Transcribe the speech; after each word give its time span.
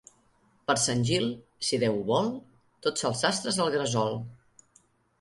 Per 0.71 0.75
Sant 0.83 1.03
Gil, 1.09 1.27
si 1.69 1.79
Déu 1.85 1.99
ho 1.99 2.03
vol, 2.09 2.33
tots 2.89 3.09
els 3.13 3.25
sastres 3.27 3.63
al 3.67 3.75
gresol. 3.79 4.23